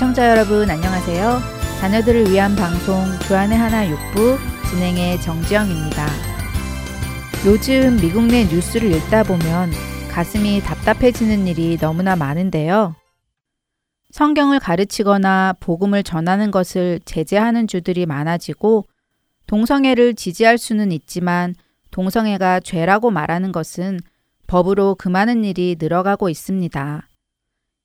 [0.00, 1.40] 애청자 여러분 안녕하세요.
[1.78, 4.38] 자녀들을 위한 방송 교환의 하나 육부
[4.70, 6.06] 진행의 정지영입니다.
[7.44, 9.70] 요즘 미국 내 뉴스를 읽다 보면
[10.10, 12.94] 가슴이 답답해지는 일이 너무나 많은데요.
[14.10, 18.86] 성경을 가르치거나 복음을 전하는 것을 제재하는 주들이 많아지고
[19.48, 21.54] 동성애를 지지할 수는 있지만
[21.90, 24.00] 동성애가 죄라고 말하는 것은
[24.46, 27.09] 법으로 금하는 일이 늘어가고 있습니다.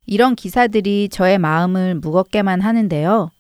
[0.06, 3.32] 이런 기사들이 저의 마음을 무겁게만 하는데요.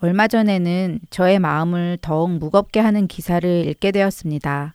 [0.00, 4.74] 얼마 전에는 저의 마음을 더욱 무겁게 하는 기사를 읽게 되었습니다.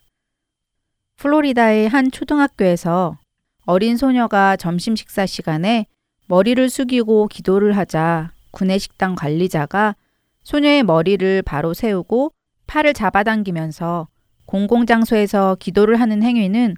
[1.18, 3.18] 플로리다의 한 초등학교에서
[3.66, 5.86] 어린 소녀가 점심 식사 시간에
[6.28, 9.96] 머리를 숙이고 기도를 하자 구내식당 관리자가
[10.44, 12.32] 소녀의 머리를 바로 세우고
[12.68, 14.08] 팔을 잡아당기면서
[14.46, 16.76] 공공장소에서 기도를 하는 행위는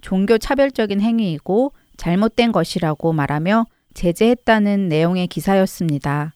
[0.00, 6.34] 종교 차별적인 행위이고 잘못된 것이라고 말하며 제재했다는 내용의 기사였습니다.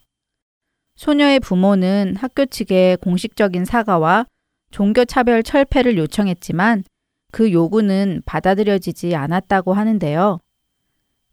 [0.96, 4.26] 소녀의 부모는 학교 측에 공식적인 사과와
[4.70, 6.84] 종교차별 철폐를 요청했지만
[7.32, 10.38] 그 요구는 받아들여지지 않았다고 하는데요.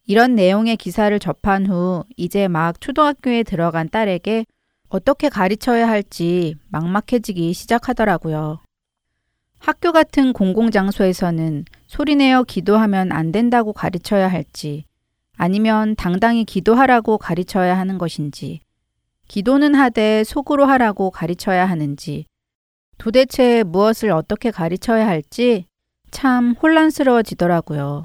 [0.07, 4.45] 이런 내용의 기사를 접한 후 이제 막 초등학교에 들어간 딸에게
[4.89, 8.59] 어떻게 가르쳐야 할지 막막해지기 시작하더라고요.
[9.59, 14.85] 학교 같은 공공장소에서는 소리내어 기도하면 안 된다고 가르쳐야 할지,
[15.41, 18.61] 아니면 당당히 기도하라고 가르쳐야 하는 것인지,
[19.27, 22.27] 기도는 하되 속으로 하라고 가르쳐야 하는지,
[22.99, 25.65] 도대체 무엇을 어떻게 가르쳐야 할지
[26.11, 28.03] 참 혼란스러워지더라고요.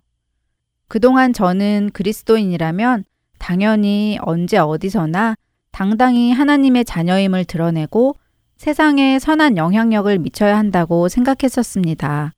[0.88, 3.04] 그동안 저는 그리스도인이라면
[3.36, 5.34] 당연히 언제 어디서나
[5.72, 8.16] 당당히 하나님의 자녀임을 드러내고
[8.56, 12.32] 세상에 선한 영향력을 미쳐야 한다고 생각했었습니다.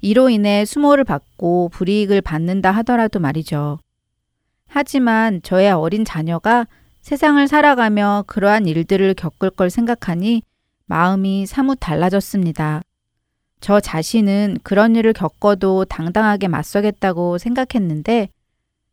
[0.00, 3.78] 이로 인해 수모를 받고 불이익을 받는다 하더라도 말이죠.
[4.68, 6.66] 하지만 저의 어린 자녀가
[7.00, 10.42] 세상을 살아가며 그러한 일들을 겪을 걸 생각하니
[10.86, 12.82] 마음이 사뭇 달라졌습니다.
[13.60, 18.28] 저 자신은 그런 일을 겪어도 당당하게 맞서겠다고 생각했는데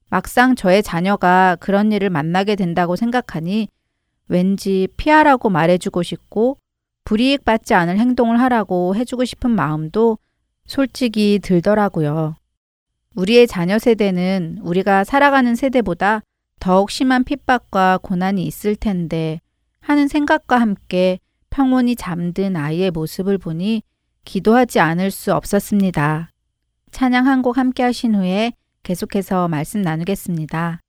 [0.09, 3.67] 막상 저의 자녀가 그런 일을 만나게 된다고 생각하니
[4.27, 6.57] 왠지 피하라고 말해주고 싶고
[7.03, 10.17] 불이익 받지 않을 행동을 하라고 해주고 싶은 마음도
[10.65, 12.35] 솔직히 들더라고요.
[13.15, 16.21] 우리의 자녀 세대는 우리가 살아가는 세대보다
[16.59, 19.39] 더욱 심한 핍박과 고난이 있을 텐데
[19.79, 23.83] 하는 생각과 함께 평온히 잠든 아이의 모습을 보니
[24.25, 26.29] 기도하지 않을 수 없었습니다.
[26.91, 30.79] 찬양 한 곡 함께 하신 후에 계속해서 말씀 나누겠습니다.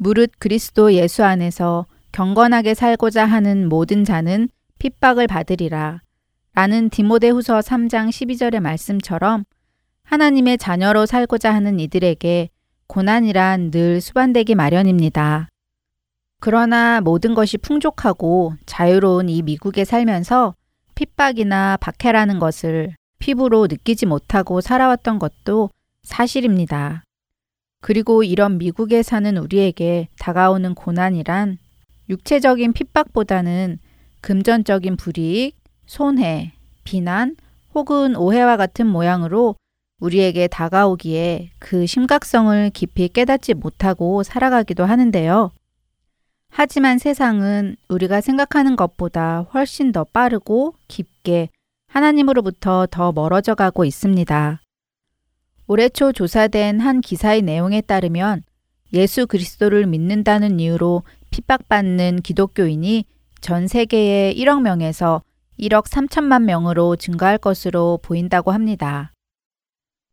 [0.00, 4.48] 무릇 그리스도 예수 안에서 경건하게 살고자 하는 모든 자는
[4.78, 6.02] 핍박을 받으리라.
[6.54, 9.44] 라는 디모데후서 3장 12절의 말씀처럼
[10.04, 12.48] 하나님의 자녀로 살고자 하는 이들에게
[12.86, 15.48] 고난이란 늘 수반되기 마련입니다.
[16.40, 20.54] 그러나 모든 것이 풍족하고 자유로운 이 미국에 살면서
[20.94, 25.70] 핍박이나 박해라는 것을 피부로 느끼지 못하고 살아왔던 것도
[26.04, 27.02] 사실입니다.
[27.80, 31.58] 그리고 이런 미국에 사는 우리에게 다가오는 고난이란
[32.08, 33.78] 육체적인 핍박보다는
[34.20, 36.52] 금전적인 불이익, 손해,
[36.84, 37.36] 비난
[37.74, 39.54] 혹은 오해와 같은 모양으로
[40.00, 45.50] 우리에게 다가오기에 그 심각성을 깊이 깨닫지 못하고 살아가기도 하는데요.
[46.50, 51.50] 하지만 세상은 우리가 생각하는 것보다 훨씬 더 빠르고 깊게
[51.88, 54.60] 하나님으로부터 더 멀어져 가고 있습니다.
[55.70, 58.42] 올해 초 조사된 한 기사의 내용에 따르면
[58.94, 63.04] 예수 그리스도를 믿는다는 이유로 핍박받는 기독교인이
[63.42, 65.22] 전 세계에 1억 명에서
[65.60, 69.12] 1억 3천만 명으로 증가할 것으로 보인다고 합니다.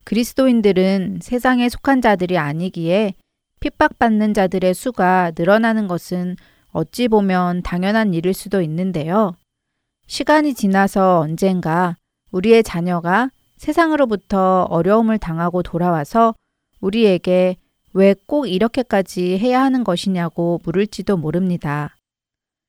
[0.03, 3.13] 그리스도인들은 세상에 속한 자들이 아니기에
[3.61, 6.35] 핍박받는 자들의 수가 늘어나는 것은
[6.71, 9.33] 어찌 보면 당연한 일일 수도 있는데요.
[10.07, 11.95] 시간이 지나서 언젠가
[12.31, 13.29] 우리의 자녀가
[13.65, 16.35] 세상으로부터 어려움을 당하고 돌아와서
[16.81, 17.57] 우리에게
[17.93, 21.95] 왜 꼭 이렇게까지 해야 하는 것이냐고 물을지도 모릅니다.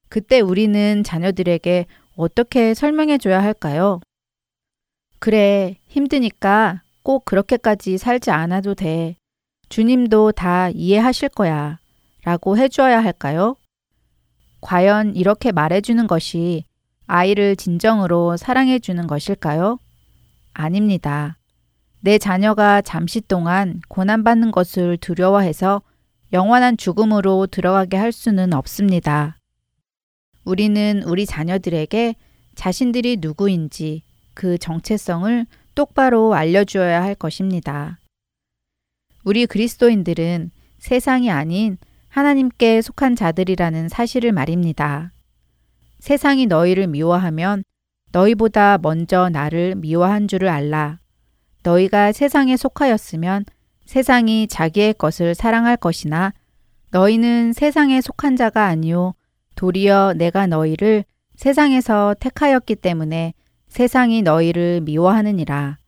[0.08, 1.84] 그때 우리는 자녀들에게
[2.16, 4.00] 어떻게 설명해 줘야 할까요?
[5.19, 9.16] 그래, 힘드니까 꼭 그렇게까지 살지 않아도 돼.
[9.68, 11.78] 주님도 다 이해하실 거야.
[12.25, 13.56] 라고 해주어야 할까요?
[14.62, 16.64] 과연 이렇게 말해주는 것이
[17.06, 19.78] 아이를 진정으로 사랑해주는 것일까요?
[20.56, 21.36] 아닙니다.
[22.00, 25.82] 내 자녀가 잠시 동안 고난받는 것을 두려워해서
[26.32, 29.38] 영원한 죽음으로 들어가게 할 수는 없습니다.
[30.44, 32.14] 우리는 우리 자녀들에게
[32.54, 34.02] 자신들이 누구인지
[34.34, 37.98] 그 정체성을 똑바로 알려주어야 할 것입니다.
[39.25, 45.12] 우리 그리스도인들은 세상이 아닌 하나님께 속한 자들이라는 사실을 말입니다.
[45.98, 47.64] 세상이 너희를 미워하면
[48.12, 50.98] 너희보다 먼저 나를 미워한 줄을 알라.
[51.62, 53.44] 너희가 세상에 속하였으면
[53.84, 56.32] 세상이 자기의 것을 사랑할 것이나
[56.90, 59.14] 너희는 세상에 속한 자가 아니요
[59.54, 61.04] 도리어 내가 너희를
[61.36, 63.34] 세상에서 택하였기 때문에
[63.68, 65.78] 세상이 너희를 미워하느니라.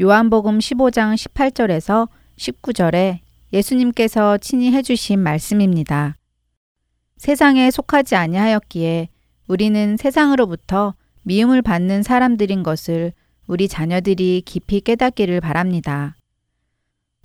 [0.00, 3.18] 요한복음 15장 18절에서 19절에
[3.52, 6.16] 예수님께서 친히 해주신 말씀입니다.
[7.16, 9.08] 세상에 속하지 아니하였기에
[9.48, 13.12] 우리는 세상으로부터 미움을 받는 사람들인 것을
[13.46, 16.14] 우리 자녀들이 깊이 깨닫기를 바랍니다.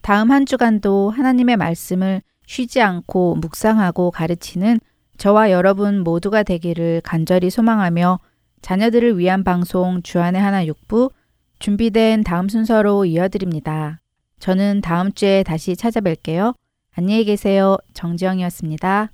[0.01, 4.79] 다음 한 주간도 하나님의 말씀을 쉬지 않고 묵상하고 가르치는
[5.17, 8.19] 저와 여러분 모두가 되기를 간절히 소망하며
[8.61, 11.11] 자녀들을 위한 방송 주안의 하나 육부
[11.59, 14.01] 준비된 다음 순서로 이어드립니다.
[14.39, 16.55] 저는 다음 주에 다시 찾아뵐게요.
[16.95, 17.77] 안녕히 계세요.
[17.93, 19.11] 정지영이었습니다.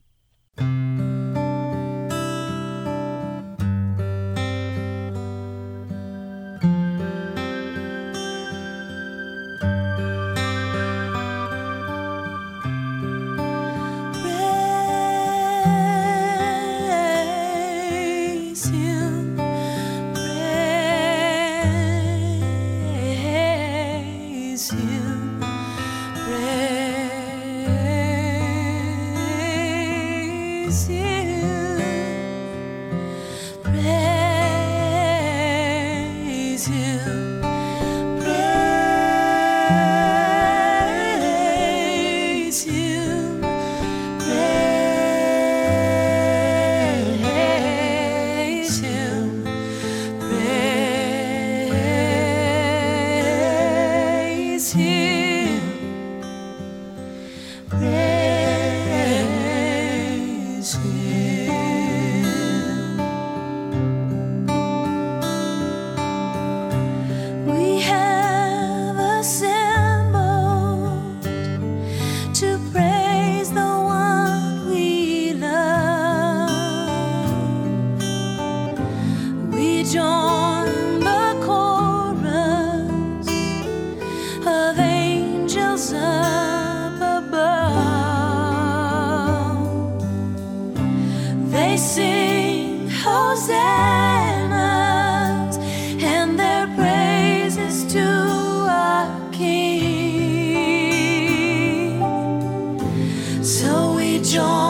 [104.32, 104.69] yo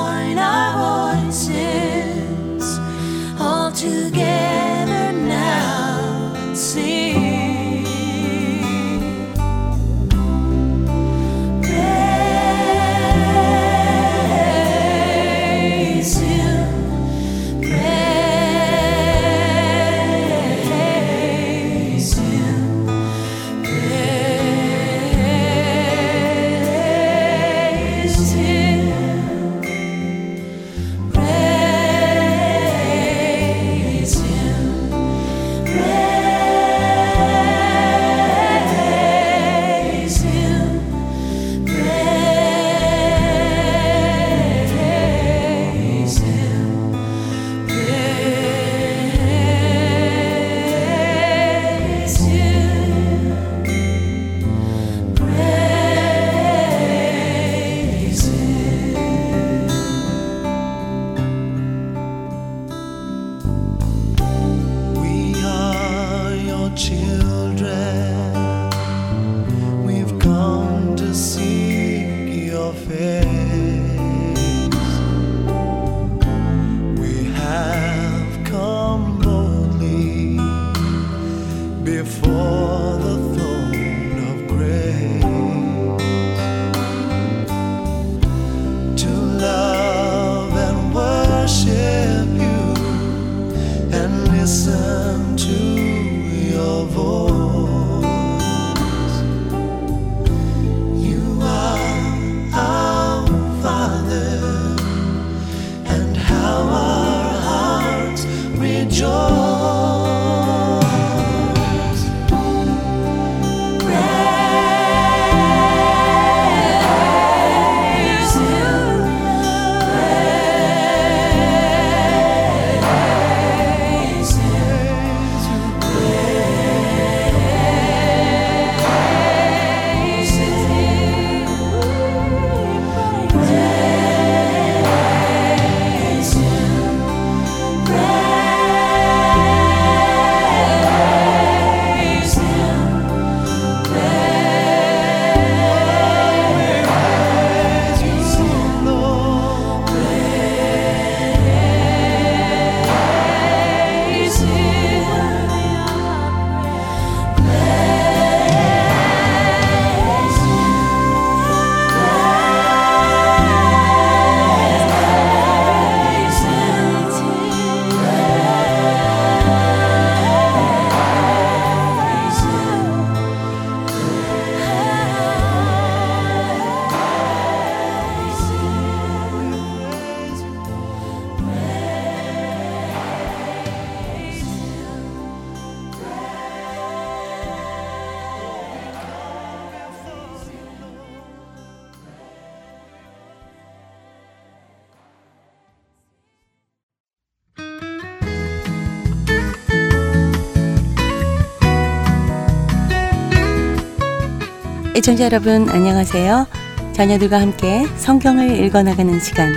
[204.99, 206.45] 애청자 여러분 안녕하세요.
[206.91, 209.53] 자녀들과 함께 성경을 읽어나가는 시간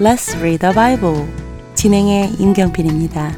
[0.00, 1.26] Let's Read the Bible
[1.74, 3.36] 진행의 임경필입니다.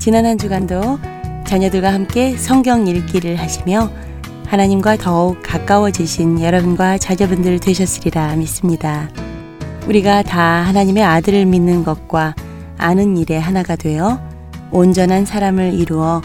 [0.00, 0.98] 지난 한 주간도
[1.46, 3.92] 자녀들과 함께 성경 읽기를 하시며
[4.48, 9.08] 하나님과 더욱 가까워지신 여러분과 자녀분들 되셨으리라 믿습니다.
[9.86, 12.34] 우리가 다 하나님의 아들을 믿는 것과
[12.76, 14.20] 아는 일에 하나가 되어
[14.72, 16.22] 온전한 사람을 이루어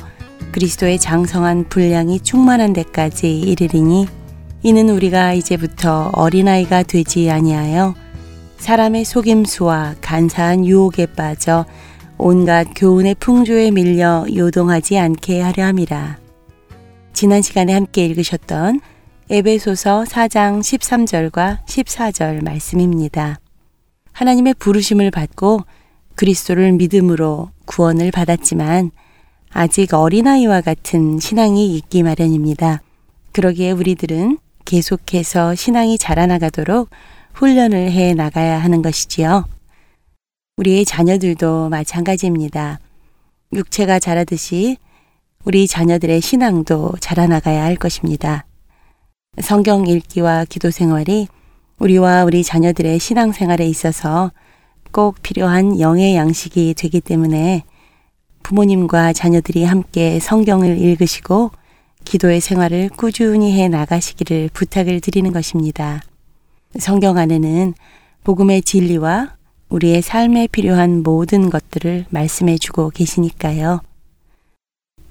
[0.51, 4.07] 그리스도의 장성한 분량이 충만한 데까지 이르리니
[4.63, 7.95] 이는 우리가 이제부터 어린아이가 되지 아니하여
[8.57, 11.65] 사람의 속임수와 간사한 유혹에 빠져
[12.17, 16.17] 온갖 교훈의 풍조에 밀려 요동하지 않게 하려 함이라.
[17.13, 18.81] 지난 시간에 함께 읽으셨던
[19.29, 23.39] 에베소서 4장 13절과 14절 말씀입니다.
[24.13, 25.61] 하나님의 부르심을 받고
[26.15, 28.91] 그리스도를 믿음으로 구원을 받았지만
[29.51, 32.81] 아직 어린아이와 같은 신앙이 있기 마련입니다.
[33.31, 36.89] 그러기에 우리들은 계속해서 신앙이 자라나가도록
[37.33, 39.45] 훈련을 해 나가야 하는 것이지요.
[40.57, 42.79] 우리의 자녀들도 마찬가지입니다.
[43.53, 44.77] 육체가 자라듯이
[45.45, 48.45] 우리 자녀들의 신앙도 자라나가야 할 것입니다.
[49.39, 51.27] 성경 읽기와 기도 생활이
[51.79, 54.31] 우리와 우리 자녀들의 신앙 생활에 있어서
[54.91, 57.63] 꼭 필요한 영의 양식이 되기 때문에
[58.47, 61.51] 부모님과 자녀들이 함께 성경을 읽으시고
[62.05, 66.01] 기도의 생활을 꾸준히 해 나가시기를 부탁을 드리는 것입니다.
[66.79, 67.73] 성경 안에는
[68.23, 69.35] 복음의 진리와
[69.67, 73.81] 우리의 삶에 필요한 모든 것들을 말씀해 주고 계시니까요.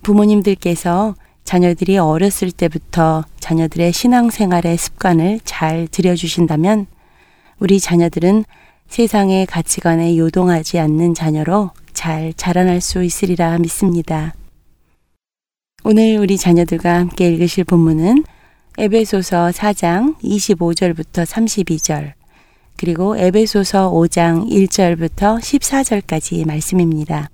[0.00, 1.14] 부모님들께서
[1.45, 6.87] 자녀들이 어렸을 때부터 자녀들의 신앙생활의 습관을 잘 들여주신다면
[7.59, 8.46] 우리 자녀들은
[8.88, 14.35] 세상의 가치관에 요동하지 않는 자녀로 잘 자라날 수 있으리라 믿습니다.
[15.82, 18.22] 오늘 우리 자녀들과 함께 읽으실 본문은
[18.76, 22.12] 에베소서 4장 25절부터 32절,
[22.76, 27.30] 그리고 에베소서 5장 1절부터 14절까지 말씀입니다.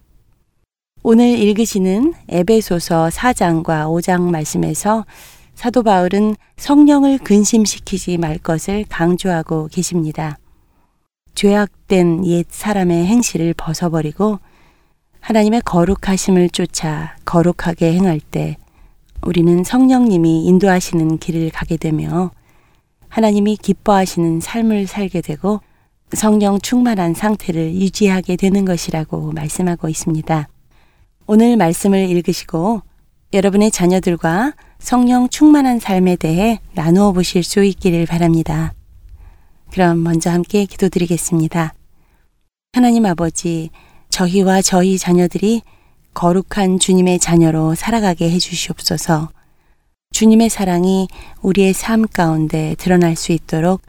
[1.03, 5.05] 오늘 읽으시는 에베소서 4장과 5장 말씀에서
[5.57, 10.39] 사도 바울은 성령을 근심시키지 말 것을 강조하고 계십니다.
[11.35, 14.39] 죄악된 옛 사람의 행실을 벗어버리고
[15.23, 18.57] 하나님의 거룩하심을 쫓아 거룩하게 행할 때
[19.23, 22.33] 우리는 성령님이 인도하시는 길을 가게 되며
[23.09, 25.61] 하나님이 기뻐하시는 삶을 살게 되고
[26.13, 30.49] 성령 충만한 상태를 유지하게 되는 것이라고 말씀하고 있습니다.
[31.27, 32.83] 오늘 말씀을 읽으시고
[33.33, 38.75] 여러분의 자녀들과 성령 충만한 삶에 대해 나누어 보실 수 있기를 바랍니다.
[39.71, 41.73] 그럼 먼저 함께 기도드리겠습니다.
[42.73, 43.71] 하나님 아버지,
[44.13, 45.63] 저희와 저희 자녀들이
[46.13, 49.31] 거룩한 주님의 자녀로 살아가게 해주시옵소서.
[50.13, 51.09] 주님의 사랑이
[51.41, 53.81] 우리의 삶 가운데 드러날 수 있도록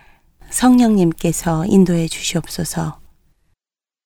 [0.49, 2.99] 성령님께서 인도해 주시옵소서.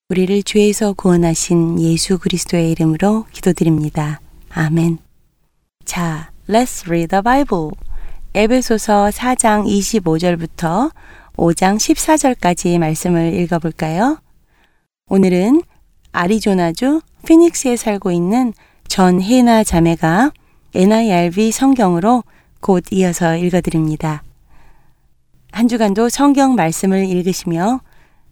[0.10, 4.20] 우리를 죄에서 구원하신 예수 그리스도의 이름으로 기도드립니다.
[4.50, 4.98] 아멘.
[5.86, 7.70] 자, let's read the Bible.
[8.34, 10.92] 에베소서 4장 25절부터
[11.36, 14.20] 5장 14절까지 말씀을 읽어볼까요?
[15.10, 15.62] 오늘은
[16.12, 18.54] 아리조나주 피닉스에 살고 있는
[18.88, 20.32] 전혜나 자매가
[20.76, 22.24] NIRV 성경으로
[22.60, 24.24] 곧 이어서 읽어드립니다.
[25.52, 27.82] 한 주간도 성경 말씀을 읽으시며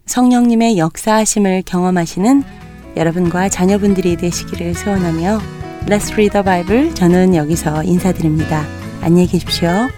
[0.06, 2.42] 성령님의 역사하심을 경험하시는
[2.96, 5.40] 여러분과 자녀분들이 되시기를 소원하며
[5.86, 8.64] Let's Read the Bible 저는 여기서 인사드립니다.
[9.02, 9.88] 안녕히 계십시오.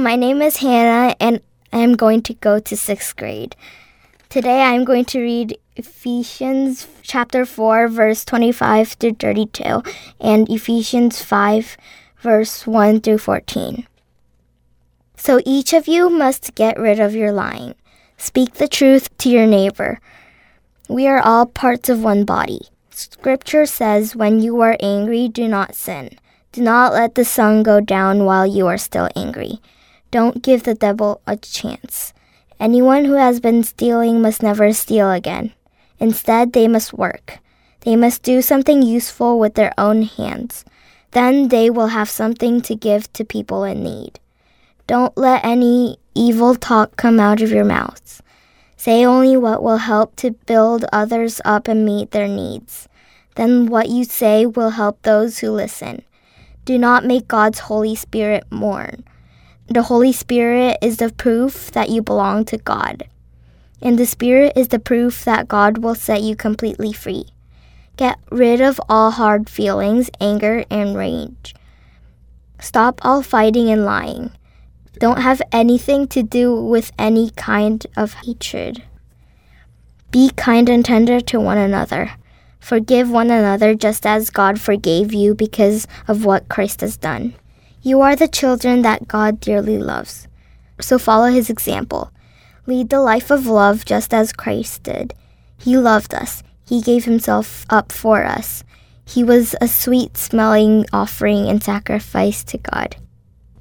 [0.00, 1.42] My name is Hannah, and
[1.74, 3.54] I'm going to go to sixth grade.
[4.30, 9.82] Today I'm going to read Ephesians chapter 4, verse 25 to 32,
[10.18, 11.76] and Ephesians 5,
[12.18, 13.86] verse 1 through 14.
[15.16, 17.74] So each of you must get rid of your lying.
[18.16, 20.00] Speak the truth to your neighbor.
[20.88, 22.62] We are all parts of one body.
[22.88, 26.18] Scripture says, When you are angry, do not sin.
[26.52, 29.60] Do not let the sun go down while you are still angry.
[30.10, 32.12] Don't give the devil a chance.
[32.58, 35.52] Anyone who has been stealing must never steal again.
[35.98, 37.38] Instead, they must work.
[37.80, 40.64] They must do something useful with their own hands.
[41.12, 44.20] Then they will have something to give to people in need.
[44.86, 48.22] Don't let any evil talk come out of your mouths.
[48.76, 52.88] Say only what will help to build others up and meet their needs.
[53.36, 56.02] Then what you say will help those who listen.
[56.64, 59.04] Do not make God's Holy Spirit mourn.
[59.72, 63.04] The Holy Spirit is the proof that you belong to God.
[63.80, 67.26] And the Spirit is the proof that God will set you completely free.
[67.96, 71.54] Get rid of all hard feelings, anger, and rage.
[72.58, 74.32] Stop all fighting and lying.
[74.98, 78.82] Don't have anything to do with any kind of hatred.
[80.10, 82.14] Be kind and tender to one another.
[82.58, 87.36] Forgive one another just as God forgave you because of what Christ has done.
[87.82, 90.28] You are the children that God dearly loves.
[90.80, 92.12] So follow his example.
[92.66, 95.14] Lead the life of love just as Christ did.
[95.58, 96.42] He loved us.
[96.66, 98.64] He gave himself up for us.
[99.04, 102.96] He was a sweet smelling offering and sacrifice to God.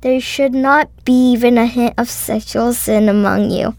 [0.01, 3.75] There should not be even a hint of sexual sin among you.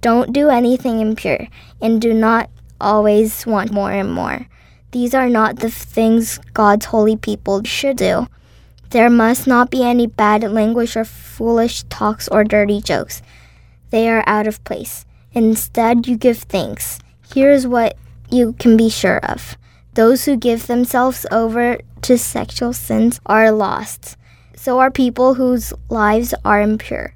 [0.00, 1.46] Don't do anything impure,
[1.80, 4.46] and do not always want more and more.
[4.90, 8.26] These are not the things God's holy people should do.
[8.92, 13.22] There must not be any bad language or foolish talks or dirty jokes.
[13.88, 15.06] They are out of place.
[15.32, 16.98] Instead, you give thanks.
[17.32, 17.96] Here is what
[18.30, 19.56] you can be sure of
[19.94, 24.18] those who give themselves over to sexual sins are lost.
[24.56, 27.14] So are people whose lives are impure.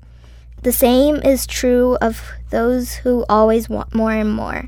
[0.62, 4.64] The same is true of those who always want more and more.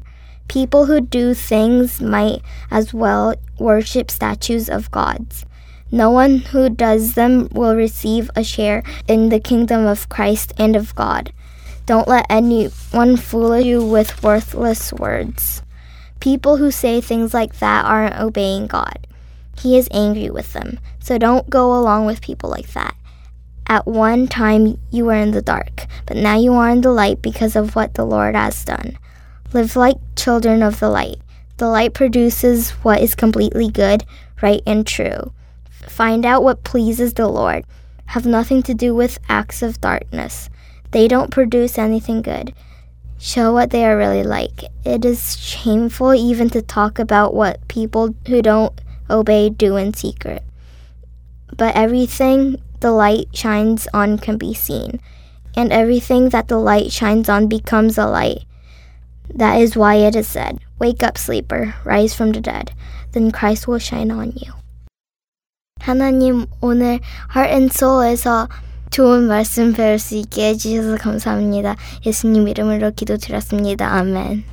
[0.48, 5.46] People who do things might as well worship statues of gods.
[5.90, 10.76] No one who does them will receive a share in the kingdom of Christ and
[10.76, 11.32] of God.
[11.86, 15.62] Don't let anyone fool you with worthless words.
[16.20, 19.06] People who say things like that aren't obeying God.
[19.58, 20.78] He is angry with them.
[21.00, 22.94] So don't go along with people like that.
[23.66, 27.22] At one time you were in the dark, but now you are in the light
[27.22, 28.98] because of what the Lord has done.
[29.54, 31.16] Live like children of the light.
[31.56, 34.04] The light produces what is completely good,
[34.42, 35.32] right, and true.
[35.86, 37.64] Find out what pleases the Lord.
[38.06, 40.48] Have nothing to do with acts of darkness.
[40.90, 42.54] They don't produce anything good.
[43.18, 44.64] Show what they are really like.
[44.84, 50.42] It is shameful even to talk about what people who don't obey do in secret.
[51.56, 55.00] But everything the light shines on can be seen,
[55.56, 58.44] and everything that the light shines on becomes a light.
[59.34, 62.72] That is why it is said, Wake up, sleeper, rise from the dead,
[63.12, 64.52] then Christ will shine on you.
[65.80, 67.00] 하나님 오늘
[67.34, 68.48] Heart and Soul에서
[68.90, 71.76] 좋은 말씀 배울 수 있게 해주셔서 감사합니다.
[72.06, 73.92] 예수님 이름으로 기도드렸습니다.
[73.94, 74.44] 아멘.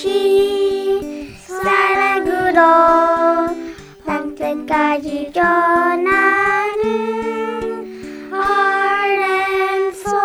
[0.00, 2.60] 소식 사랑으로
[4.06, 6.16] 땅끝까지 전하는
[8.32, 10.16] Heart and Soul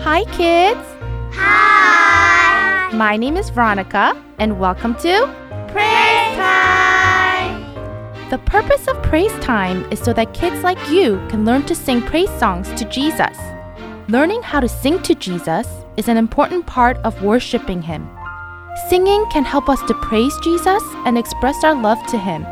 [0.00, 0.81] Hi, kids.
[3.03, 5.27] My name is Veronica, and welcome to
[5.73, 7.59] Praise Time
[8.29, 12.01] The purpose of praise time is so that kids like you can learn to sing
[12.01, 13.37] praise songs to Jesus.
[14.07, 18.09] Learning how to sing to Jesus is an important part of worshiping Him.
[18.87, 22.45] Singing can help us to praise Jesus and express our love to Him.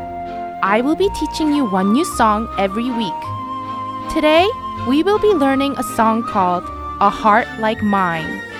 [0.62, 3.22] I will be teaching you one new song every week.
[4.12, 4.46] Today,
[4.86, 6.64] we will be learning a song called
[7.00, 8.51] A Heart Like Mine.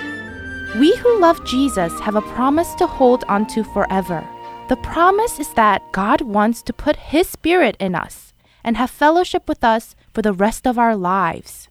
[0.75, 4.27] We who love Jesus have a promise to hold on to forever.
[4.69, 8.33] The promise is that God wants to put His Spirit in us
[8.63, 11.67] and have fellowship with us for the rest of our lives.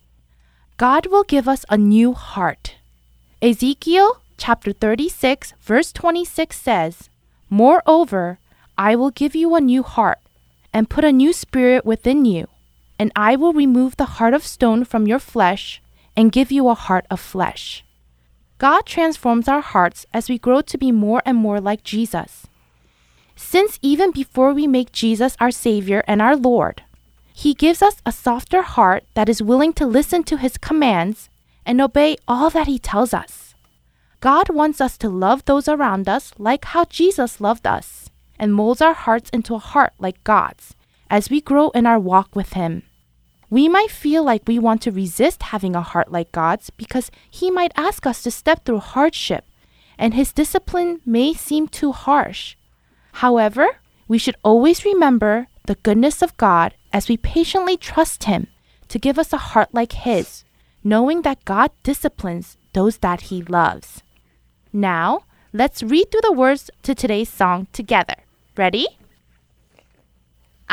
[0.77, 2.77] God will give us a new heart.
[3.41, 7.11] Ezekiel chapter 36, verse 26 says,
[7.51, 8.39] Moreover,
[8.79, 10.19] I will give you a new heart
[10.73, 12.47] and put a new spirit within you,
[13.01, 15.83] and I will remove the heart of stone from your flesh
[16.17, 17.83] and give you a heart of flesh.
[18.63, 22.47] God transforms our hearts as we grow to be more and more like Jesus.
[23.35, 26.85] Since even before we make Jesus our Savior and our Lord,
[27.35, 31.29] He gives us a softer heart that is willing to listen to His commands
[31.67, 33.57] and obey all that He tells us.
[34.21, 38.81] God wants us to love those around us like how Jesus loved us and molds
[38.81, 40.77] our hearts into a heart like God's
[41.11, 42.85] as we grow in our walk with Him.
[43.53, 47.51] We might feel like we want to resist having a heart like God's because He
[47.51, 49.45] might ask us to step through hardship,
[49.99, 52.57] and His discipline may seem too harsh.
[53.21, 53.77] However,
[54.09, 58.47] we should always remember the goodness of God as we patiently trust Him
[58.89, 60.45] to give us a heart like His,
[60.83, 64.03] knowing that God disciplines those that He loves.
[64.73, 68.25] Now, let's read through the words to today's song together.
[68.57, 68.87] Ready?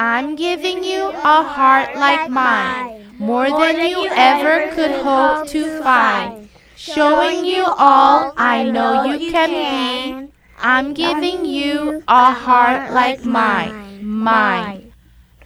[0.01, 6.47] I'm giving you a heart like mine, more than you ever could hope to find.
[6.77, 10.31] Showing you all I know you can be.
[10.57, 14.93] I'm giving you a heart like mine, mine.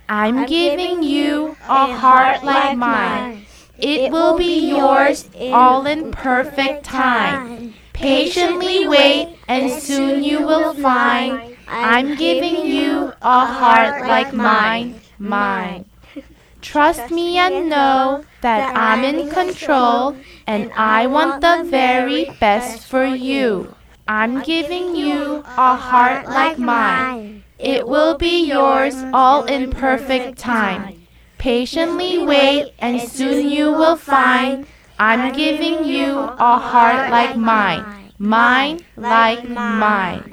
[0.08, 3.48] I'm giving you a heart like mine.
[3.80, 7.74] It will be yours all in perfect time.
[7.94, 15.86] Patiently wait, and soon you will find I'm giving you a heart like mine, mine.
[16.62, 20.15] Trust me and know that I'm in control,
[20.47, 23.76] and I want the very best for you.
[24.08, 27.43] I'm giving you a heart like mine.
[27.58, 31.06] It will be yours all in perfect time.
[31.38, 34.65] Patiently wait, and soon you will find
[34.99, 40.33] I'm giving you a heart like mine, mine like mine.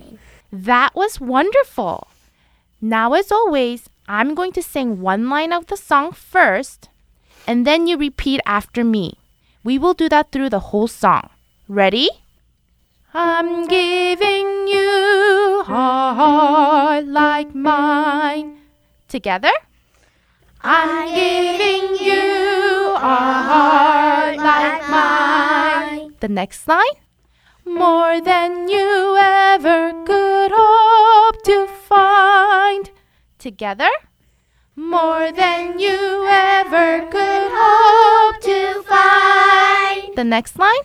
[0.53, 2.09] That was wonderful.
[2.81, 6.89] Now, as always, I'm going to sing one line of the song first,
[7.47, 9.15] and then you repeat after me.
[9.63, 11.31] We will do that through the whole song.
[11.69, 12.09] Ready?
[13.15, 18.59] I'm giving you a heart like mine.
[19.09, 19.53] Together?
[20.63, 26.15] I'm giving you a heart like mine.
[26.21, 26.99] The next line?
[27.65, 32.91] More than you ever could hope to find.
[33.39, 33.91] Together?
[34.77, 40.17] More than you ever could hope to find.
[40.17, 40.85] The next line?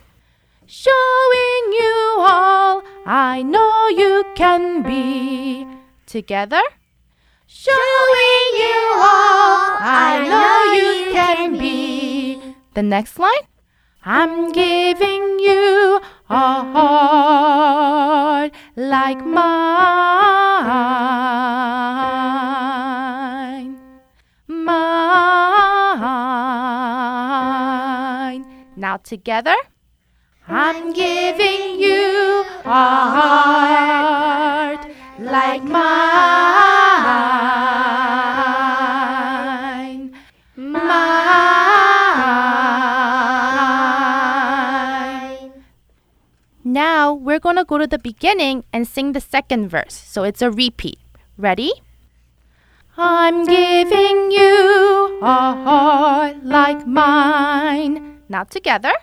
[0.66, 5.68] Showing you all I know you can be.
[6.06, 6.62] Together?
[7.48, 12.56] Showing you all I know you can be.
[12.74, 13.48] The next line?
[14.04, 19.38] I'm giving you a heart like mine,
[24.48, 24.76] mine.
[28.76, 29.56] Now together.
[30.48, 34.88] I'm giving you a heart
[35.20, 35.86] like mine.
[47.06, 49.94] Now we're going to go to the beginning and sing the second verse.
[49.94, 50.98] So it's a repeat.
[51.38, 51.72] Ready?
[52.98, 58.24] I'm giving you a heart like mine.
[58.28, 58.94] Now together.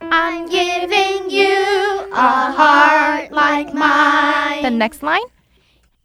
[0.00, 4.62] I'm giving you a heart like mine.
[4.62, 5.26] The next line.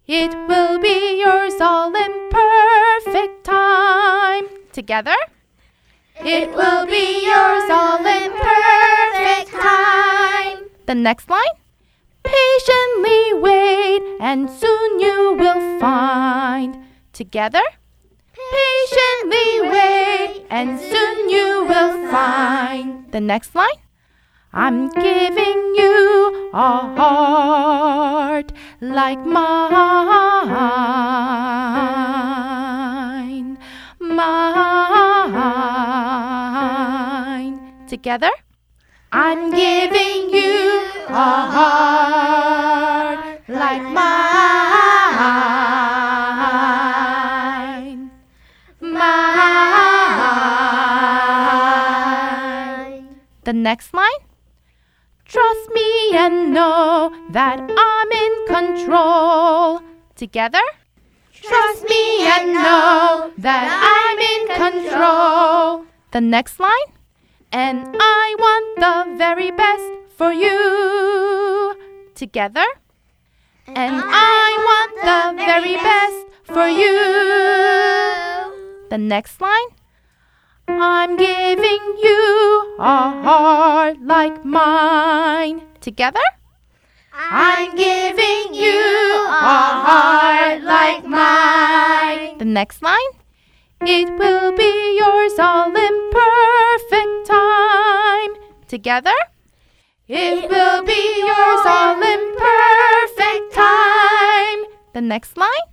[0.08, 4.46] It will be yours all in perfect time.
[4.72, 5.20] Together.
[6.26, 10.49] It will be yours all in perfect time.
[10.90, 11.56] The next line.
[12.24, 16.84] Patiently wait, and soon you will find.
[17.14, 17.62] Together.
[18.34, 23.06] Patiently wait, and soon you will find.
[23.12, 23.78] The next line.
[24.52, 29.60] I'm giving you a heart like mine.
[34.00, 34.80] Mine.
[37.88, 38.32] Together.
[39.12, 44.00] I'm giving you a heart like mine.
[48.80, 49.10] Mine.
[53.46, 54.22] The next line.
[55.26, 59.82] Trust me and know that I'm in control.
[60.16, 60.62] Together.
[61.34, 65.86] Trust me and know that I'm in control.
[66.12, 66.99] The next line.
[67.52, 71.76] And I want the very best for you.
[72.14, 72.66] Together.
[73.66, 76.94] And I want the very best for you.
[78.90, 79.70] The next line.
[80.68, 85.64] I'm giving you a heart like mine.
[85.82, 86.22] Together?
[87.14, 88.80] I'm giving you
[89.26, 92.38] a heart like mine.
[92.38, 93.12] The next line?
[93.82, 98.32] It will be yours all in perfect time.
[98.68, 99.14] Together?
[100.06, 104.66] It will be yours all in perfect time.
[104.94, 105.68] The next line?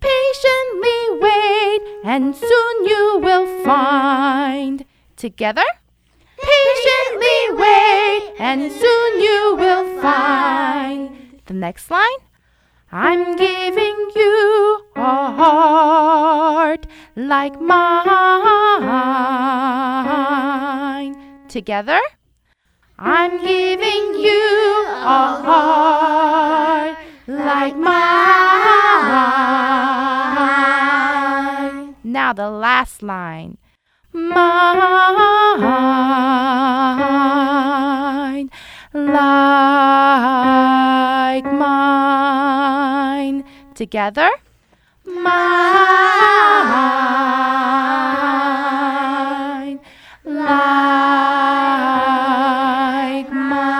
[0.00, 4.84] Patiently wait, and soon you will find.
[5.16, 5.64] Together?
[6.36, 11.40] Patiently wait, and soon you will find.
[11.46, 12.25] The next line?
[12.92, 18.06] I'm giving you a heart like mine.
[21.48, 21.98] Together?
[22.98, 26.96] I'm giving you a heart
[27.26, 27.92] like mine.
[32.04, 33.58] Now the last line.
[34.12, 34.38] Mine,
[38.94, 42.35] like mine.
[43.76, 44.30] Together.
[45.04, 45.22] Mine,
[50.24, 50.88] like
[53.30, 53.76] mine.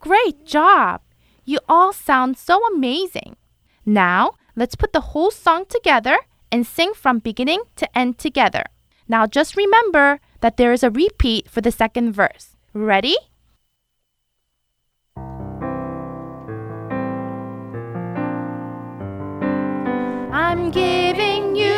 [0.00, 1.02] Great job!
[1.44, 3.36] You all sound so amazing.
[3.84, 6.18] Now, let's put the whole song together
[6.50, 8.64] and sing from beginning to end together.
[9.06, 12.56] Now, just remember that there is a repeat for the second verse.
[12.72, 13.16] Ready?
[20.58, 21.76] I'm giving you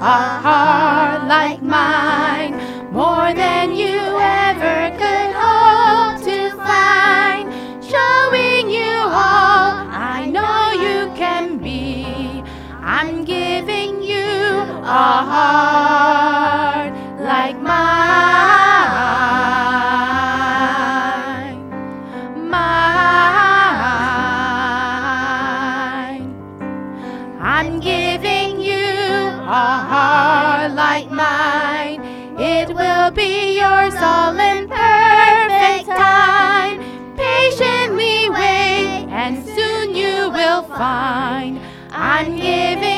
[0.00, 2.52] a heart like mine,
[2.92, 7.46] more than you ever could hope to find.
[7.80, 12.42] Showing you all I know you can be.
[12.82, 14.26] I'm giving you
[14.82, 16.37] a heart
[40.78, 41.60] find.
[41.90, 42.97] I'm giving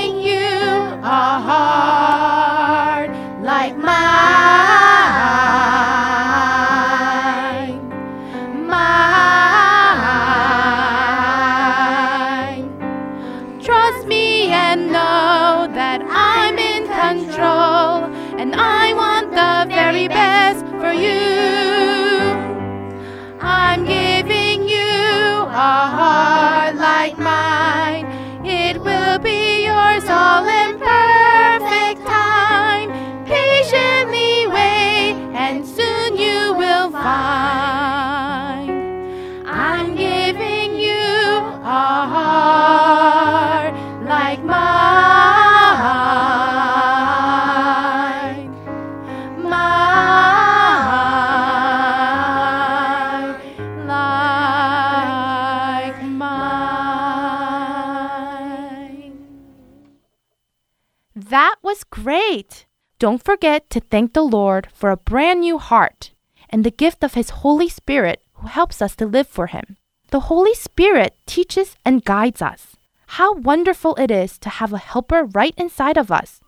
[62.02, 62.66] great.
[62.98, 66.12] Don't forget to thank the Lord for a brand new heart
[66.48, 69.76] and the gift of His Holy Spirit who helps us to live for Him.
[70.10, 72.76] The Holy Spirit teaches and guides us.
[73.18, 76.40] How wonderful it is to have a helper right inside of us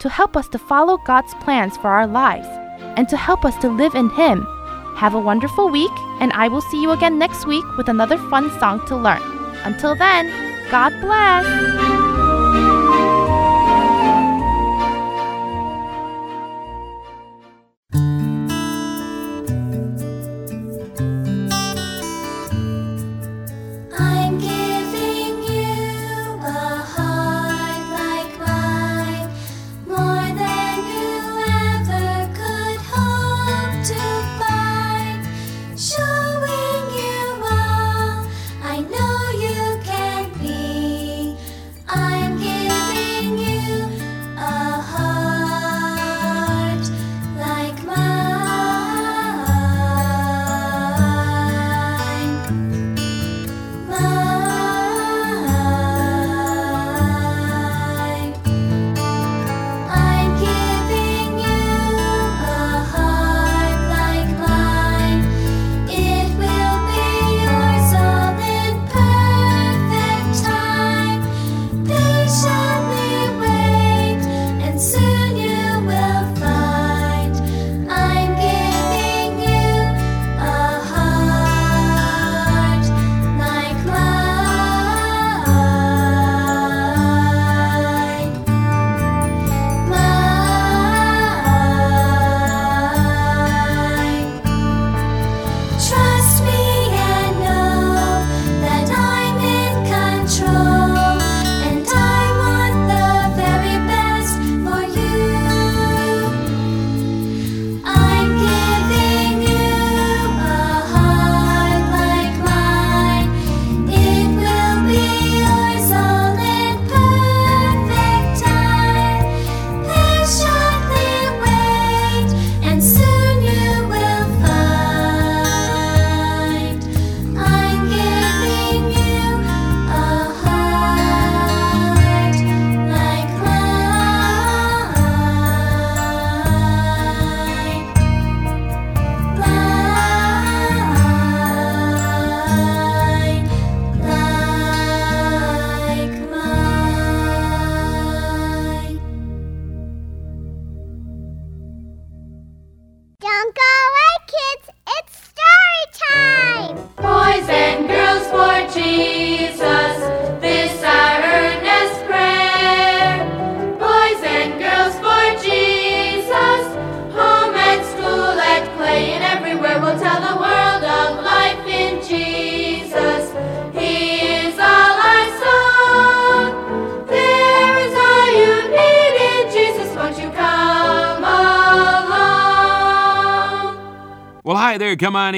[0.00, 2.48] to help us to follow God's plans for our lives
[2.96, 4.46] and to help us to live in Him.
[4.96, 8.50] Have a wonderful week, and I will see you again next week with another fun
[8.58, 9.22] song to learn.
[9.64, 10.26] Until then,
[10.70, 12.19] God bless.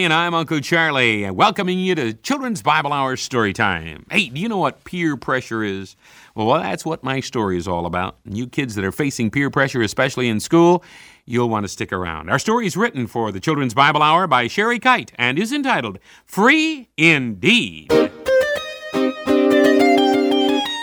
[0.03, 0.13] Come.
[0.13, 4.05] I'm Uncle Charlie, welcoming you to Children's Bible Hour Story Time.
[4.11, 5.95] Hey, do you know what peer pressure is?
[6.35, 8.17] Well, that's what my story is all about.
[8.25, 10.83] And you kids that are facing peer pressure, especially in school,
[11.25, 12.31] you'll want to stick around.
[12.31, 15.99] Our story is written for the Children's Bible Hour by Sherry Kite and is entitled
[16.25, 17.89] Free Indeed.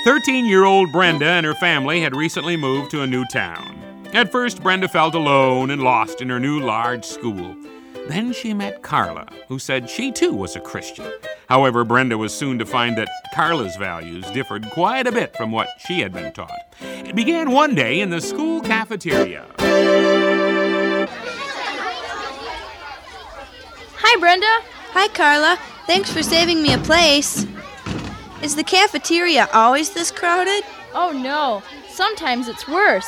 [0.06, 4.08] 13 year old Brenda and her family had recently moved to a new town.
[4.14, 7.56] At first, Brenda felt alone and lost in her new large school.
[8.10, 11.06] Then she met Carla, who said she too was a Christian.
[11.48, 15.68] However, Brenda was soon to find that Carla's values differed quite a bit from what
[15.86, 16.74] she had been taught.
[16.82, 19.46] It began one day in the school cafeteria.
[23.98, 24.48] Hi, Brenda.
[24.94, 25.60] Hi, Carla.
[25.86, 27.46] Thanks for saving me a place.
[28.42, 30.64] Is the cafeteria always this crowded?
[30.96, 33.08] Oh no, sometimes it's worse.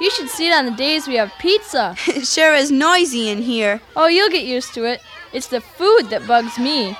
[0.00, 1.96] You should see it on the days we have pizza.
[2.08, 3.80] It sure is noisy in here.
[3.96, 5.00] Oh, you'll get used to it.
[5.32, 6.96] It's the food that bugs me.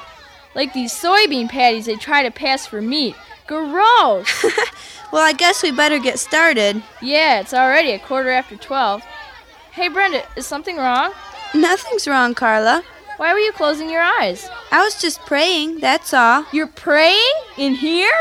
[0.55, 3.15] Like these soybean patties they try to pass for meat.
[3.47, 4.45] Gross!
[5.11, 6.83] Well, I guess we better get started.
[7.01, 9.03] yeah, it's already a quarter after 12.
[9.73, 11.13] Hey, Brenda, is something wrong?
[11.55, 12.83] Nothing's wrong, Carla.
[13.17, 14.51] Why were you closing your eyes?
[14.71, 16.45] I was just praying, that's all.
[16.53, 17.33] You're praying?
[17.57, 18.13] In here?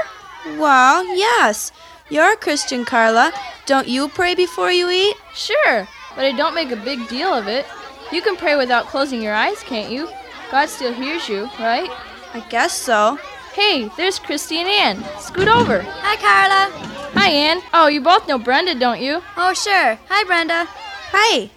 [0.57, 1.73] Well, yes.
[2.09, 3.33] You're a Christian, Carla.
[3.65, 5.15] Don't you pray before you eat?
[5.33, 7.65] Sure, but I don't make a big deal of it.
[8.11, 10.09] You can pray without closing your eyes, can't you?
[10.49, 11.89] God still hears you, right?
[12.33, 13.19] I guess so.
[13.53, 15.19] Hey, there's Christy and Ann.
[15.19, 15.81] Scoot over.
[15.81, 16.71] Hi, Carla.
[17.13, 17.61] Hi, Anne.
[17.73, 19.21] Oh, you both know Brenda, don't you?
[19.35, 19.99] Oh, sure.
[20.07, 20.65] Hi, Brenda.
[21.11, 21.49] Hi.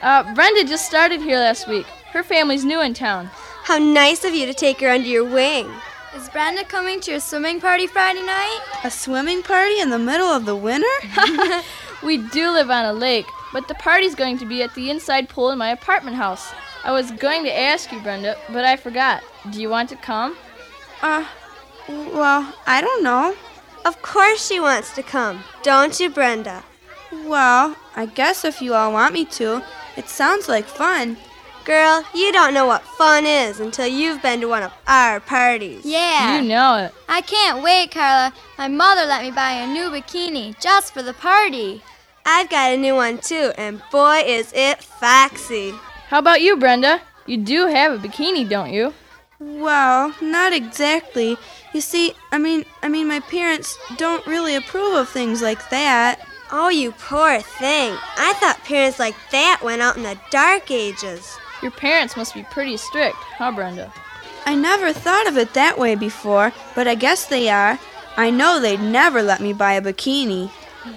[0.00, 1.86] Uh, Brenda just started here last week.
[2.12, 3.30] Her family's new in town.
[3.64, 5.68] How nice of you to take her under your wing.
[6.16, 8.60] Is Brenda coming to your swimming party Friday night?
[8.84, 10.86] A swimming party in the middle of the winter?
[12.02, 15.28] We do live on a lake, but the party's going to be at the inside
[15.28, 16.52] pool in my apartment house.
[16.82, 19.22] I was going to ask you, Brenda, but I forgot.
[19.50, 20.36] Do you want to come?
[21.00, 21.24] Uh,
[21.88, 23.36] well, I don't know.
[23.84, 26.64] Of course she wants to come, don't you, Brenda?
[27.12, 29.62] Well, I guess if you all want me to.
[29.96, 31.18] It sounds like fun.
[31.64, 35.84] Girl, you don't know what fun is until you've been to one of our parties.
[35.84, 36.40] Yeah.
[36.40, 36.94] You know it.
[37.08, 38.32] I can't wait, Carla.
[38.58, 41.80] My mother let me buy a new bikini just for the party.
[42.26, 45.72] I've got a new one too, and boy is it foxy.
[46.08, 47.00] How about you, Brenda?
[47.26, 48.92] You do have a bikini, don't you?
[49.38, 51.36] Well, not exactly.
[51.72, 56.26] You see, I mean, I mean my parents don't really approve of things like that.
[56.50, 57.96] Oh, you poor thing.
[58.16, 61.38] I thought parents like that went out in the dark ages.
[61.62, 63.92] Your parents must be pretty strict, huh, Brenda?
[64.44, 67.78] I never thought of it that way before, but I guess they are.
[68.16, 70.50] I know they'd never let me buy a bikini.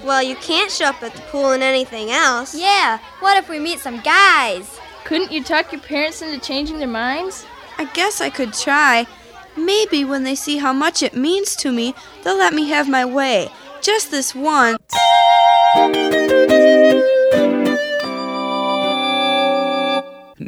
[0.04, 2.56] Well, you can't show up at the pool in anything else.
[2.56, 4.80] Yeah, what if we meet some guys?
[5.04, 7.46] Couldn't you talk your parents into changing their minds?
[7.78, 9.06] I guess I could try.
[9.56, 11.94] Maybe when they see how much it means to me,
[12.24, 13.50] they'll let me have my way.
[13.82, 14.82] Just this once.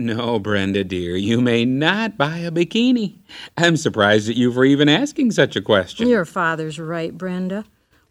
[0.07, 3.15] No, Brenda dear, you may not buy a bikini.
[3.57, 6.07] I'm surprised at you for even asking such a question.
[6.07, 7.65] Your father's right, Brenda.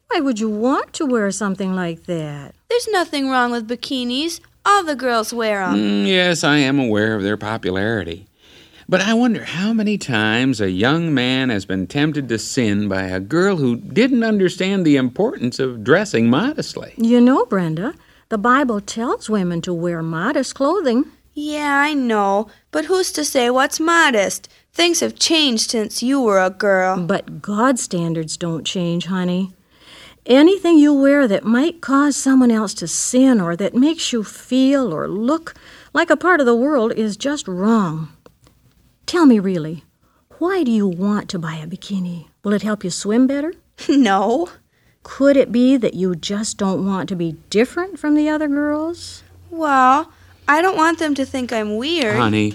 [0.09, 2.55] Why would you want to wear something like that?
[2.69, 4.41] There's nothing wrong with bikinis.
[4.67, 5.75] All the girls wear 'em.
[5.77, 8.27] Mm, yes, I am aware of their popularity.
[8.87, 13.05] But I wonder how many times a young man has been tempted to sin by
[13.05, 16.93] a girl who didn't understand the importance of dressing modestly.
[16.99, 17.95] You know, Brenda,
[18.29, 21.07] the Bible tells women to wear modest clothing.
[21.39, 22.49] Yeah, I know.
[22.71, 24.49] But who's to say what's modest?
[24.73, 26.99] Things have changed since you were a girl.
[26.99, 29.53] But God's standards don't change, honey.
[30.25, 34.95] Anything you wear that might cause someone else to sin or that makes you feel
[34.95, 35.53] or look
[35.93, 38.09] like a part of the world is just wrong.
[39.05, 39.85] Tell me really,
[40.39, 42.29] why do you want to buy a bikini?
[42.43, 43.53] Will it help you swim better?
[43.89, 44.49] No.
[45.03, 49.23] Could it be that you just don't want to be different from the other girls?
[49.51, 50.11] Well,
[50.49, 52.17] I don't want them to think I'm weird.
[52.17, 52.55] Honey,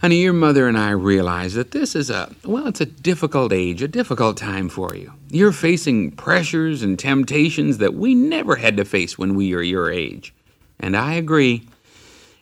[0.00, 3.82] honey, your mother and I realize that this is a, well, it's a difficult age,
[3.82, 5.12] a difficult time for you.
[5.30, 9.90] You're facing pressures and temptations that we never had to face when we were your
[9.90, 10.34] age.
[10.78, 11.66] And I agree.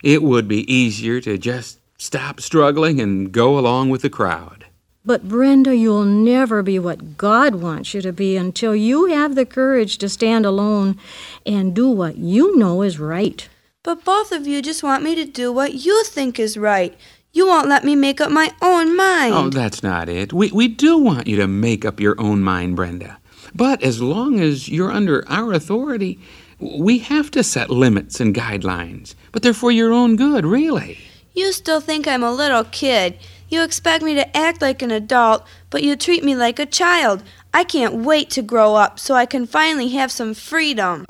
[0.02, 4.66] It would be easier to just stop struggling and go along with the crowd.
[5.04, 9.46] But Brenda, you'll never be what God wants you to be until you have the
[9.46, 10.96] courage to stand alone
[11.44, 13.48] and do what you know is right.
[13.84, 16.96] But both of you just want me to do what you think is right.
[17.32, 19.34] You won't let me make up my own mind.
[19.34, 20.32] Oh, that's not it.
[20.32, 23.18] We, we do want you to make up your own mind, Brenda.
[23.56, 26.20] But as long as you're under our authority,
[26.60, 29.16] we have to set limits and guidelines.
[29.32, 30.98] But they're for your own good, really.
[31.34, 33.18] You still think I'm a little kid.
[33.48, 37.24] You expect me to act like an adult, but you treat me like a child.
[37.52, 41.04] I can't wait to grow up so I can finally have some freedom.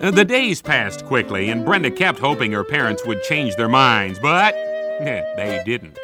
[0.00, 4.54] The days passed quickly, and Brenda kept hoping her parents would change their minds, but
[4.54, 5.98] eh, they didn't.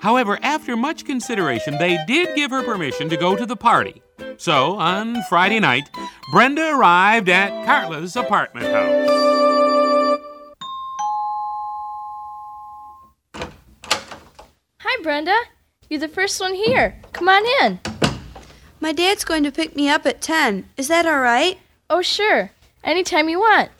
[0.00, 4.02] However, after much consideration, they did give her permission to go to the party.
[4.38, 5.88] So, on Friday night,
[6.32, 9.08] Brenda arrived at Carla's apartment house.
[14.80, 15.38] Hi, Brenda.
[15.88, 17.00] You're the first one here.
[17.12, 17.78] Come on in.
[18.80, 20.68] My dad's going to pick me up at 10.
[20.76, 21.60] Is that all right?
[21.88, 22.50] Oh, sure.
[22.84, 23.70] Anytime you want.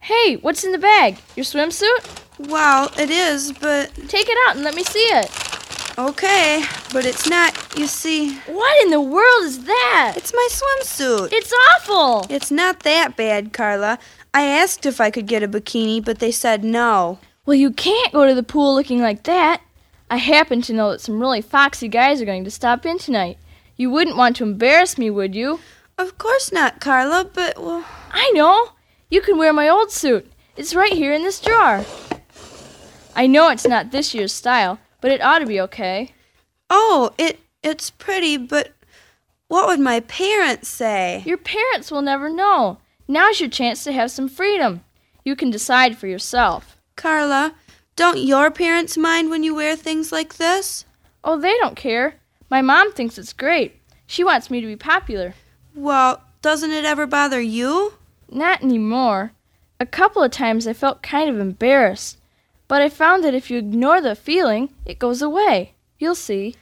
[0.00, 1.18] Hey, what's in the bag?
[1.36, 2.48] Your swimsuit?
[2.48, 3.94] Well, it is, but.
[4.08, 5.30] Take it out and let me see it.
[5.98, 8.36] Okay, but it's not, you see.
[8.46, 10.14] What in the world is that?
[10.16, 11.32] It's my swimsuit.
[11.32, 12.26] It's awful.
[12.30, 13.98] It's not that bad, Carla.
[14.32, 17.18] I asked if I could get a bikini, but they said no.
[17.44, 19.60] Well, you can't go to the pool looking like that.
[20.08, 23.36] I happen to know that some really foxy guys are going to stop in tonight.
[23.76, 25.60] You wouldn't want to embarrass me, would you?
[26.02, 27.84] Of course not, Carla, but, well.
[28.10, 28.70] I know.
[29.08, 30.28] You can wear my old suit.
[30.56, 31.84] It's right here in this drawer.
[33.14, 36.12] I know it's not this year's style, but it ought to be okay.
[36.68, 38.72] Oh, it it's pretty, but
[39.46, 41.22] what would my parents say?
[41.24, 42.78] Your parents will never know.
[43.06, 44.82] Now's your chance to have some freedom.
[45.24, 46.76] You can decide for yourself.
[46.96, 47.54] Carla,
[47.94, 50.84] don't your parents mind when you wear things like this?
[51.22, 52.16] Oh, they don't care.
[52.50, 53.76] My mom thinks it's great.
[54.08, 55.34] She wants me to be popular.
[55.74, 57.94] Well, doesn't it ever bother you?
[58.30, 59.32] Not anymore.
[59.80, 62.18] A couple of times I felt kind of embarrassed,
[62.68, 65.74] but I found that if you ignore the feeling, it goes away.
[65.98, 66.56] You'll see.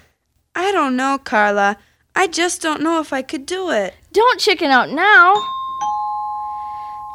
[0.54, 1.76] I don't know, Carla.
[2.14, 3.94] I just don't know if I could do it.
[4.12, 5.34] Don't chicken out now.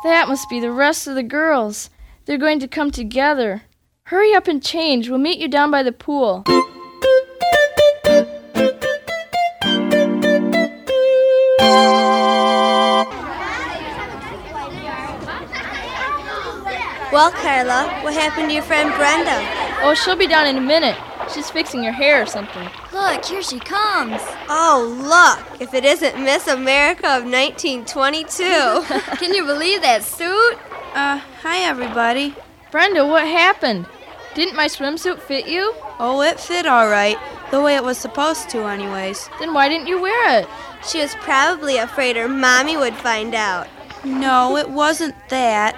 [0.03, 1.89] That must be the rest of the girls.
[2.25, 3.63] They're going to come together.
[4.03, 5.09] Hurry up and change.
[5.09, 6.43] We'll meet you down by the pool.
[17.16, 19.39] Well, Carla, what happened to your friend Brenda?
[19.84, 20.97] Oh, she'll be down in a minute.
[21.34, 22.68] She's fixing her hair or something.
[22.91, 24.20] Look, here she comes.
[24.49, 28.43] Oh, look, if it isn't Miss America of 1922.
[29.16, 30.57] Can you believe that suit?
[30.93, 32.36] Uh, hi, everybody.
[32.70, 33.86] Brenda, what happened?
[34.34, 35.74] Didn't my swimsuit fit you?
[35.99, 37.18] Oh, it fit all right,
[37.49, 39.30] the way it was supposed to, anyways.
[39.39, 40.49] Then why didn't you wear it?
[40.86, 43.70] She was probably afraid her mommy would find out.
[44.03, 45.76] No, it wasn't that.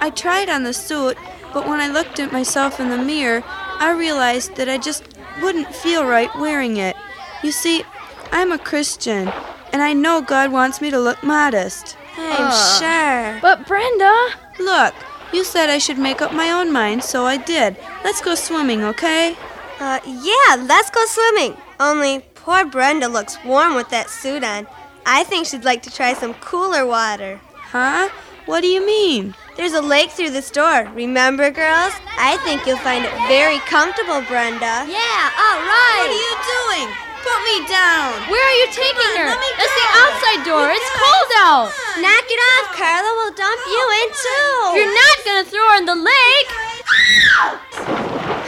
[0.00, 1.16] I tried on the suit,
[1.52, 5.04] but when I looked at myself in the mirror, I realized that I just
[5.40, 6.96] wouldn't feel right wearing it.
[7.42, 7.84] You see,
[8.32, 9.28] I'm a Christian,
[9.72, 11.96] and I know God wants me to look modest.
[12.16, 13.38] I'm sure.
[13.40, 14.30] But Brenda,
[14.60, 14.94] Look,
[15.32, 17.76] you said I should make up my own mind, so I did.
[18.04, 19.34] Let's go swimming, okay?
[19.78, 21.56] Uh, yeah, let's go swimming.
[21.80, 24.66] Only poor Brenda looks warm with that suit on.
[25.06, 27.40] I think she'd like to try some cooler water.
[27.54, 28.10] Huh?
[28.46, 29.34] What do you mean?
[29.56, 30.88] There's a lake through this door.
[30.94, 31.92] Remember, girls?
[32.16, 34.88] I think you'll find it very comfortable, Brenda.
[34.88, 36.00] Yeah, all right.
[36.00, 36.88] What are you doing?
[37.20, 38.16] Put me down.
[38.32, 39.28] where are you taking her?
[39.28, 40.72] let me That's the outside door.
[40.72, 41.68] It's cold out.
[42.00, 43.12] Knock it off, Carla.
[43.20, 44.80] We'll dump you in too.
[44.80, 46.48] You're not gonna throw her in the lake.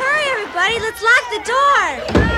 [0.00, 0.80] Hurry, everybody.
[0.80, 2.32] Let's lock the door.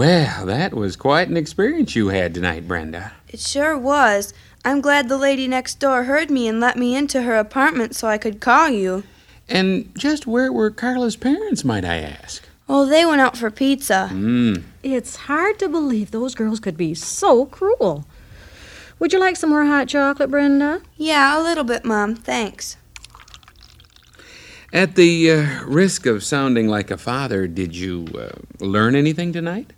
[0.00, 3.12] Well, that was quite an experience you had tonight, Brenda.
[3.28, 4.32] It sure was.
[4.64, 8.08] I'm glad the lady next door heard me and let me into her apartment so
[8.08, 9.02] I could call you.
[9.46, 12.48] And just where were Carla's parents, might I ask?
[12.66, 14.08] Oh, they went out for pizza.
[14.08, 14.54] Hmm.
[14.82, 18.06] It's hard to believe those girls could be so cruel.
[19.00, 20.80] Would you like some more hot chocolate, Brenda?
[20.96, 22.14] Yeah, a little bit, Mom.
[22.14, 22.78] Thanks.
[24.72, 29.74] At the uh, risk of sounding like a father, did you uh, learn anything tonight?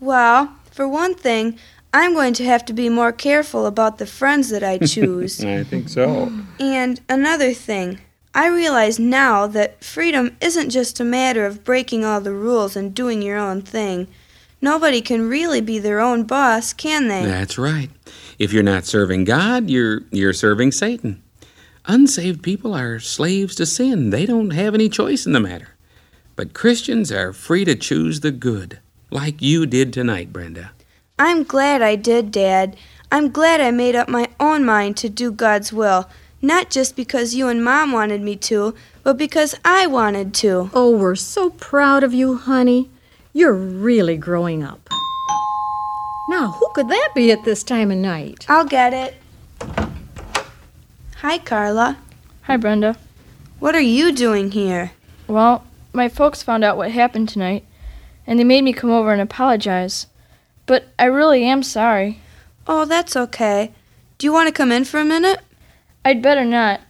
[0.00, 1.58] Well, for one thing,
[1.92, 5.44] I'm going to have to be more careful about the friends that I choose.
[5.44, 6.32] I think so.
[6.58, 8.00] and another thing,
[8.34, 12.94] I realize now that freedom isn't just a matter of breaking all the rules and
[12.94, 14.06] doing your own thing.
[14.62, 17.24] Nobody can really be their own boss, can they?
[17.24, 17.90] That's right.
[18.38, 21.22] If you're not serving God, you're you're serving Satan.
[21.86, 24.10] Unsaved people are slaves to sin.
[24.10, 25.70] They don't have any choice in the matter.
[26.36, 28.80] But Christians are free to choose the good,
[29.10, 30.72] like you did tonight, Brenda.
[31.18, 32.76] I'm glad I did, Dad.
[33.12, 36.08] I'm glad I made up my own mind to do God's will,
[36.40, 40.70] not just because you and Mom wanted me to, but because I wanted to.
[40.72, 42.88] Oh, we're so proud of you, honey.
[43.32, 44.88] You're really growing up.
[46.28, 48.46] Now, who could that be at this time of night?
[48.48, 49.16] I'll get it.
[51.16, 51.98] Hi, Carla.
[52.42, 52.96] Hi, Brenda.
[53.58, 54.92] What are you doing here?
[55.26, 57.64] Well, my folks found out what happened tonight,
[58.30, 60.06] and they made me come over and apologize.
[60.64, 62.20] But I really am sorry.
[62.64, 63.72] Oh, that's okay.
[64.18, 65.40] Do you want to come in for a minute?
[66.04, 66.80] I'd better not.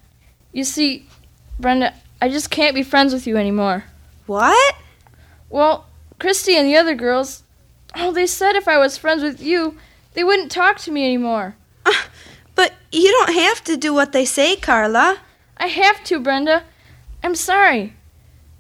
[0.53, 1.09] You see,
[1.59, 3.84] Brenda, I just can't be friends with you anymore.
[4.26, 4.76] What?
[5.49, 5.86] Well,
[6.18, 7.43] Christy and the other girls,
[7.97, 9.78] oh, they said if I was friends with you,
[10.12, 11.57] they wouldn't talk to me anymore.
[11.86, 11.93] Uh,
[12.55, 15.20] but you don't have to do what they say, Carla.
[15.57, 16.64] I have to, Brenda.
[17.22, 17.95] I'm sorry.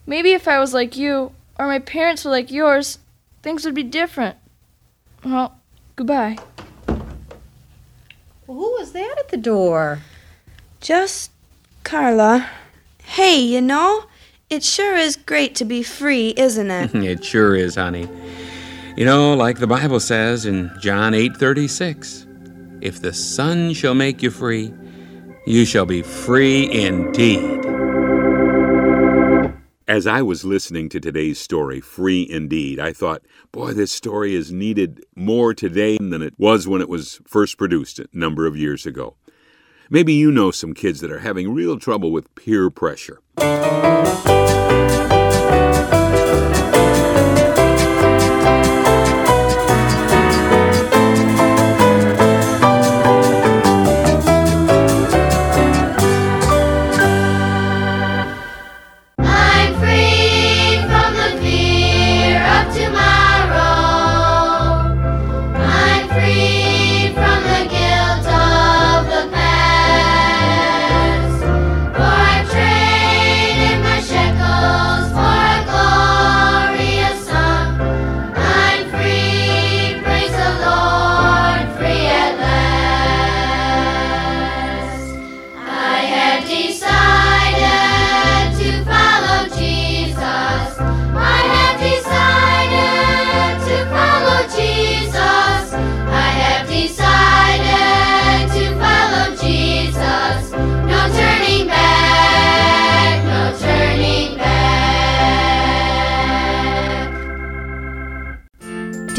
[0.06, 2.98] Maybe if I was like you, or my parents were like yours,
[3.42, 4.34] things would be different.
[5.22, 5.60] Well,
[5.94, 6.38] goodbye.
[6.88, 6.98] Well,
[8.46, 9.98] Who was that at the door?
[10.80, 11.30] Just
[11.84, 12.48] Carla.
[13.02, 14.04] Hey, you know,
[14.48, 16.94] it sure is great to be free, isn't it?
[17.04, 18.08] it sure is, honey.
[18.96, 22.26] You know, like the Bible says in John 8:36,
[22.80, 24.72] if the Son shall make you free,
[25.46, 27.79] you shall be free indeed.
[29.90, 34.52] As I was listening to today's story, Free Indeed, I thought, boy, this story is
[34.52, 38.86] needed more today than it was when it was first produced a number of years
[38.86, 39.16] ago.
[39.90, 43.18] Maybe you know some kids that are having real trouble with peer pressure.